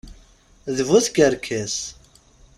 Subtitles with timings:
[0.75, 1.77] D bu tkerkas.